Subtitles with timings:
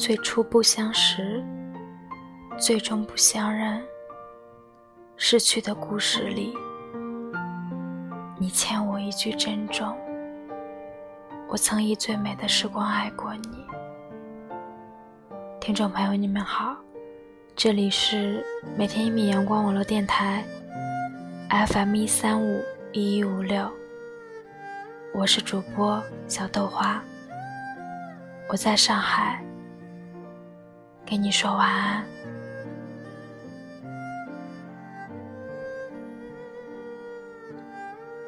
[0.00, 1.44] 最初不相识，
[2.58, 3.78] 最终不相认。
[5.18, 6.56] 逝去的故事里，
[8.38, 9.94] 你欠我一句珍重。
[11.50, 13.66] 我曾以最美的时光爱过你。
[15.60, 16.74] 听众朋友，你们好，
[17.54, 18.42] 这里是
[18.78, 20.42] 每天一米阳光网络电台
[21.50, 23.70] ，FM 一三五一一五六。
[25.12, 27.02] 我是主播小豆花，
[28.48, 29.44] 我在上海，
[31.10, 32.04] 跟你说晚安。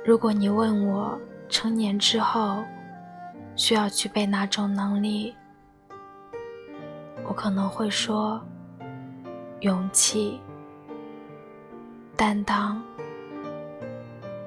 [0.04, 1.16] 如果你问我
[1.48, 2.64] 成年之后
[3.54, 5.32] 需要具备哪种能力，
[7.24, 8.44] 我可能会说
[9.60, 10.40] 勇气、
[12.16, 12.82] 担当，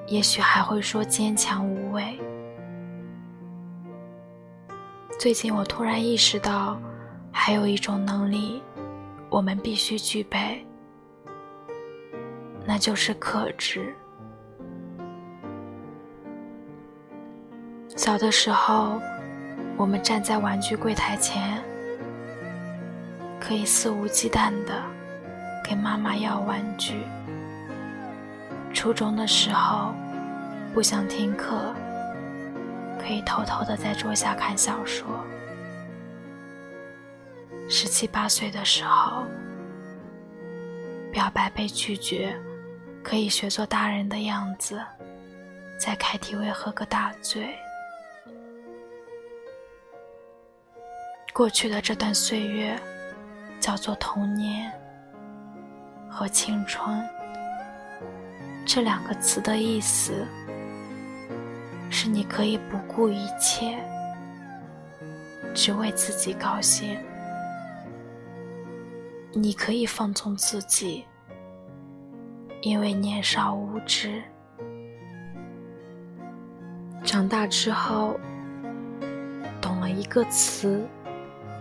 [0.08, 2.20] 也许还会说坚强无畏。
[5.18, 6.78] 最近我突然意识到，
[7.38, 8.62] 还有一种能力，
[9.28, 10.66] 我们必须具备，
[12.64, 13.94] 那就是克制。
[17.94, 19.00] 小的时候，
[19.76, 21.62] 我们站在玩具柜台前，
[23.38, 24.82] 可以肆无忌惮的
[25.62, 27.02] 给妈妈要玩具。
[28.72, 29.94] 初中的时候，
[30.72, 31.72] 不想听课。
[32.98, 35.06] 可以偷偷的在桌下看小说。
[37.68, 39.24] 十七八岁的时候，
[41.12, 42.34] 表白被拒绝，
[43.02, 44.80] 可以学做大人的样子，
[45.78, 47.54] 在 KTV 喝个大醉。
[51.32, 52.78] 过去的这段岁月，
[53.60, 54.72] 叫做童年
[56.08, 57.04] 和青春。
[58.64, 60.26] 这两个词的意思。
[61.88, 63.78] 是你可以不顾一切，
[65.54, 66.96] 只为自己高兴；
[69.38, 71.04] 你可以放纵自己，
[72.62, 74.22] 因为年少无知。
[77.04, 78.18] 长大之后，
[79.60, 80.82] 懂了一个词，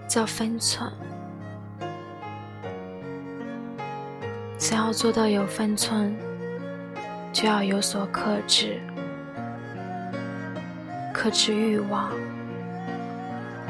[0.08, 0.90] 叫分寸。
[4.58, 6.16] 想要做到有分寸，
[7.34, 8.80] 就要有所克制。
[11.14, 12.14] 克制欲望，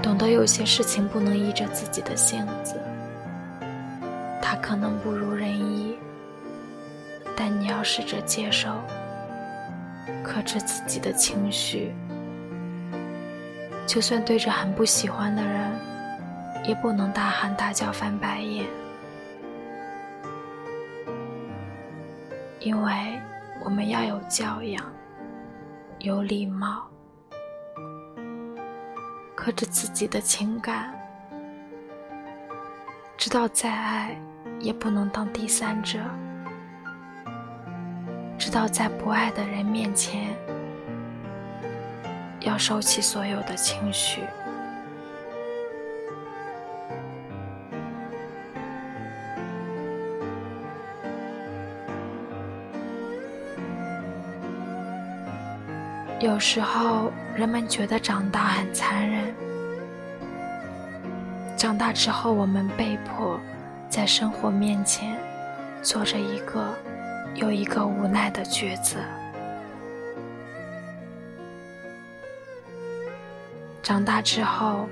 [0.04, 2.80] 懂得有些事情不能依着自己的性子，
[4.48, 5.98] 它可能不如人意，
[7.36, 8.70] 但你要试着接受，
[10.24, 11.92] 克制自己的情绪，
[13.88, 15.72] 就算对着很不喜欢的人，
[16.64, 18.68] 也不能大喊大叫翻白眼，
[22.60, 23.20] 因为
[23.64, 24.86] 我们要有教养，
[25.98, 26.88] 有礼貌。
[29.36, 30.94] 克制自己的情感，
[33.18, 34.16] 知道再爱
[34.66, 36.00] 也不能当第三者，
[38.36, 40.36] 知道在不爱的人面前
[42.40, 44.24] 要收起所有的情绪。
[56.20, 59.32] 有时候，人们觉得长大很残忍。
[61.56, 63.40] 长大之后，我们被迫
[63.96, 65.18] 在生活面前
[65.82, 66.76] 做着一个
[67.36, 68.98] 又一个无奈的抉择。
[73.82, 74.86] 长大之后，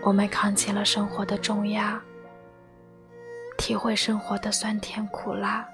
[0.00, 2.02] 我们扛起了生活的重压，
[3.58, 5.68] 体会生活的酸甜苦辣，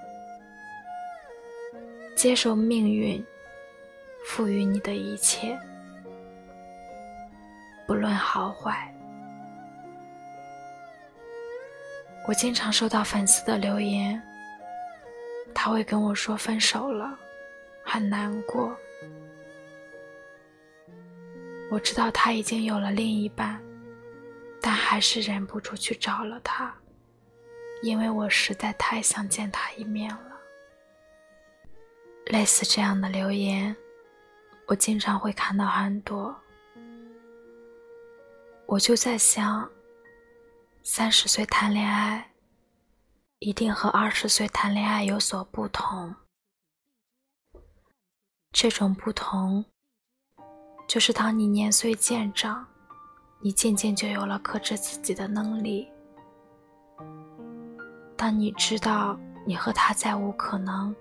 [2.13, 3.25] 接受命运。
[4.25, 5.57] 赋予你的一切，
[7.87, 8.91] 不论好坏。
[12.27, 14.19] 我经常收到粉丝的留言，
[15.53, 17.17] 他会跟我说分手了，
[17.83, 18.75] 很难过。
[21.69, 23.61] 我知道他已经有了另一半，
[24.59, 26.73] 但还是忍不住去找了他，
[27.83, 30.31] 因为我实在太想见他一面了。
[32.25, 33.75] 类似这样的留言。
[34.67, 36.35] 我经常会看到很多，
[38.65, 39.69] 我就在想，
[40.87, 42.29] 三十岁谈恋爱，
[43.39, 46.13] 一定和二十岁谈恋爱有所不同。
[48.51, 49.65] 这种不同，
[50.87, 52.67] 就是当你年岁渐长，
[53.41, 55.91] 你渐渐就有了克制自己的能力。
[58.15, 60.95] 当你知道你和他再无可能。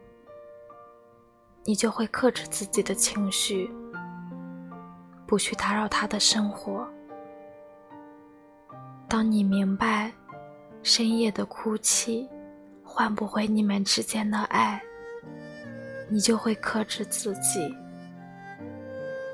[1.63, 3.71] 你就会克制自己的情绪，
[5.27, 6.89] 不去打扰他的生活。
[9.15, 10.11] 当你明白
[10.83, 12.29] 深夜的哭泣
[12.83, 14.83] 换不回你们之间的爱，
[16.09, 17.73] 你就会克制自己，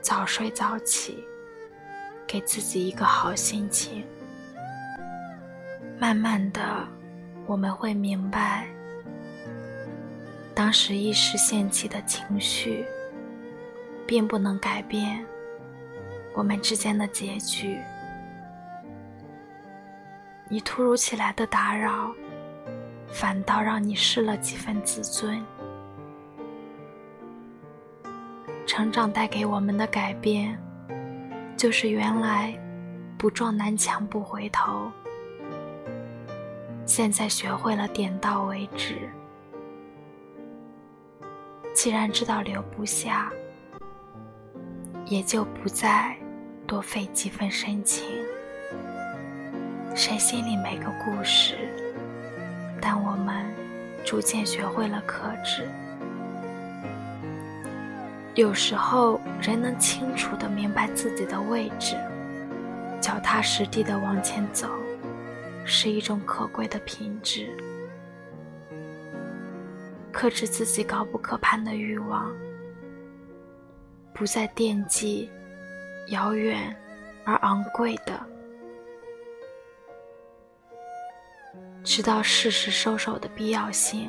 [0.03, 1.25] 早睡早起，
[2.27, 4.05] 给自己一个好心情。
[5.99, 6.87] 慢慢的，
[7.47, 8.69] 我们会明白，
[10.55, 12.85] 当时一时掀起的情绪，
[14.07, 15.25] 并不能改变
[16.35, 17.79] 我们之间的结局。
[20.53, 22.13] 你突如其来的打扰，
[23.07, 25.41] 反倒让你失了几分自尊。
[28.67, 30.61] 成长带给我们的改变，
[31.57, 32.53] 就是原来
[33.17, 34.91] 不撞南墙不回头，
[36.85, 39.09] 现在学会了点到为止。
[41.73, 43.31] 既然知道留不下，
[45.05, 46.17] 也就不再
[46.67, 48.05] 多费几分深情。
[49.95, 51.57] 谁心里没个故事？
[52.81, 53.45] 但我们
[54.05, 55.69] 逐渐学会了克制。
[58.35, 61.97] 有时候，人能清楚的明白自己的位置，
[63.01, 64.69] 脚踏实地的往前走，
[65.65, 67.51] 是一种可贵的品质。
[70.13, 72.31] 克制自己高不可攀的欲望，
[74.15, 75.29] 不再惦记
[76.09, 76.75] 遥远
[77.25, 78.30] 而昂贵的。
[81.93, 84.09] 知道适时收手的必要性，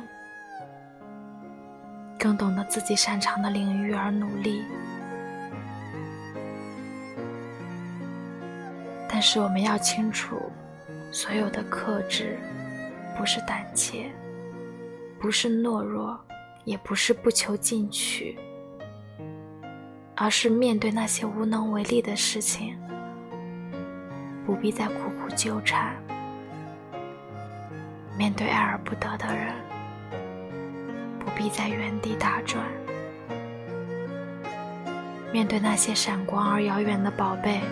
[2.16, 4.62] 更懂得自己擅长的领域而努力。
[9.08, 10.40] 但是我们要清楚，
[11.10, 12.38] 所有的克制，
[13.18, 14.08] 不是胆怯，
[15.18, 16.16] 不是懦弱，
[16.64, 18.38] 也不是不求进取，
[20.14, 22.78] 而是面对那些无能为力的事情，
[24.46, 25.96] 不必再苦苦纠缠。
[28.22, 29.52] 面对爱而不得的人，
[31.18, 32.62] 不必在原地打转；
[35.32, 37.62] 面对那些闪光而遥远的宝贝，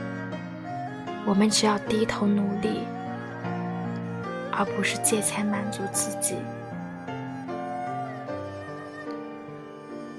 [1.25, 2.81] 我们只要低头努力，
[4.50, 6.35] 而不是借钱满足自己。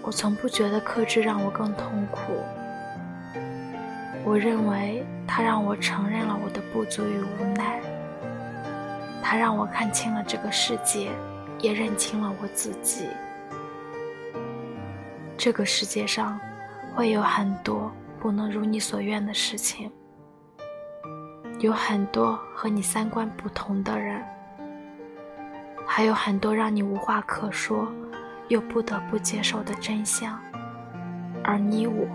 [0.02, 2.42] 我从不觉得克制让我更痛苦，
[4.24, 7.81] 我认为它让我承认了我的不足与无奈。
[9.32, 11.10] 它让我看清了这个世界，
[11.58, 13.08] 也认清了我自己。
[15.38, 16.38] 这个世界上
[16.94, 17.90] 会有很多
[18.20, 19.90] 不能如你所愿的事情，
[21.60, 24.22] 有很多和你三观不同的人，
[25.88, 27.90] 还有很多让你无话可说
[28.50, 30.38] 又不得不接受的真相。
[31.42, 32.06] 而你我，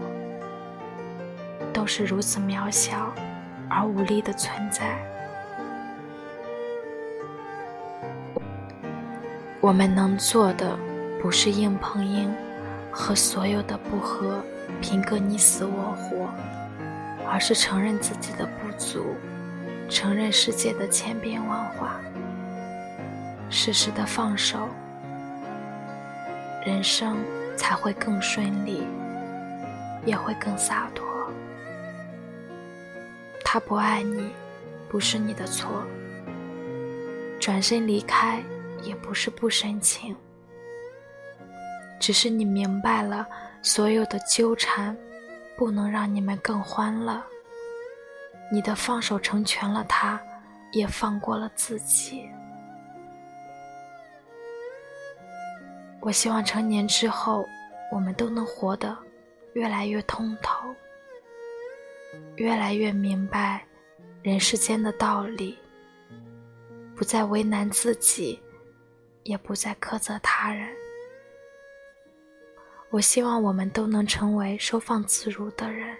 [1.72, 3.10] 都是如此渺小
[3.70, 4.98] 而无力的存在。
[9.66, 10.78] 我们能做的，
[11.20, 12.32] 不是硬碰硬，
[12.88, 14.40] 和所有的不和
[14.80, 16.30] 拼个你死我活，
[17.28, 19.16] 而是承认自己的不足，
[19.88, 22.00] 承认世界的千变万化，
[23.50, 24.68] 适时的放手，
[26.64, 27.16] 人生
[27.56, 28.86] 才会更顺利，
[30.04, 31.04] 也会更洒脱。
[33.42, 34.30] 他不爱你，
[34.88, 35.82] 不是你的错，
[37.40, 38.40] 转身离开。
[38.82, 40.14] 也不是不深情，
[41.98, 43.26] 只是你明白了，
[43.62, 44.96] 所有的纠缠
[45.56, 47.22] 不能让你们更欢乐。
[48.52, 50.20] 你的放手成全了他，
[50.72, 52.28] 也放过了自己。
[56.00, 57.44] 我希望成年之后，
[57.90, 58.96] 我们都能活得
[59.54, 60.72] 越来越通透，
[62.36, 63.64] 越来越明白
[64.22, 65.58] 人世间的道理，
[66.94, 68.40] 不再为难自己。
[69.26, 70.74] 也不再苛责他人。
[72.90, 75.96] 我希望我们都能成为收放自如的人。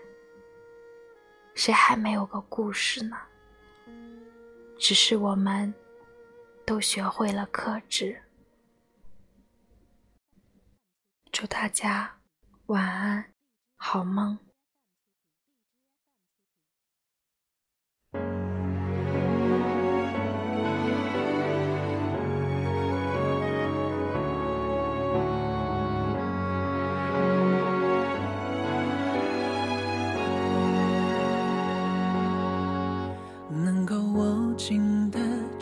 [1.54, 3.16] 谁还没有个故事呢？
[4.78, 5.72] 只是我们
[6.64, 8.16] 都学会了克制。
[11.32, 12.18] 祝大家
[12.66, 13.32] 晚安，
[13.76, 14.38] 好梦。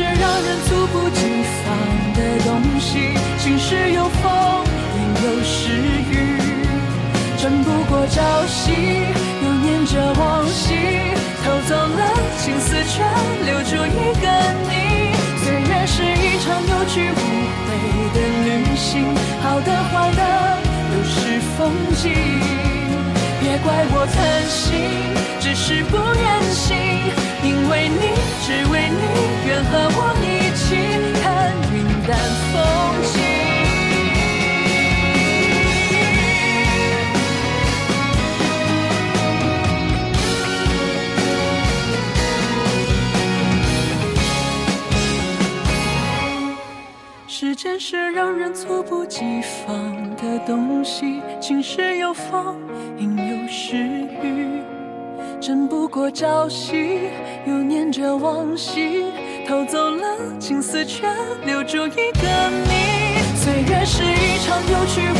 [0.00, 1.20] 是让人猝不及
[1.60, 1.76] 防
[2.14, 4.64] 的东西，晴时有风，
[4.96, 5.76] 阴有时
[6.10, 6.40] 雨，
[7.36, 8.72] 争不过朝夕，
[9.44, 10.72] 又念着往昔，
[11.44, 13.04] 偷走了青丝，却
[13.44, 14.26] 留住一个
[14.70, 15.12] 你。
[15.44, 17.20] 岁月是一场有去无
[17.66, 17.68] 回
[18.14, 19.04] 的旅行，
[19.42, 20.22] 好的坏的
[20.90, 22.10] 都是风景，
[23.38, 24.16] 别怪我贪
[24.48, 24.80] 心，
[25.40, 27.19] 只是不愿醒。
[27.42, 28.00] 因为你，
[28.44, 29.02] 只为你，
[29.46, 30.24] 愿和我一
[30.56, 30.66] 起
[31.20, 31.24] 看
[31.72, 32.10] 云淡
[32.52, 32.54] 风
[33.04, 33.12] 轻。
[47.26, 52.58] 时间是让人猝不及防的东西，晴时有风，
[52.98, 53.19] 阴。
[55.40, 56.98] 争不过朝夕，
[57.46, 59.06] 又念着往昔，
[59.48, 60.04] 偷走了
[60.38, 61.08] 青丝，却
[61.46, 63.16] 留住一个你。
[63.36, 65.14] 岁月是一场有去无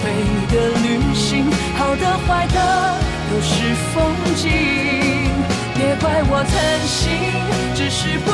[0.00, 0.08] 回
[0.50, 1.44] 的旅行，
[1.76, 2.98] 好的坏的
[3.30, 4.48] 都是风景。
[5.74, 7.12] 别怪我贪心，
[7.74, 8.30] 只是不